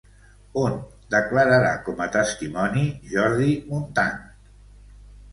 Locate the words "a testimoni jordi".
2.05-3.51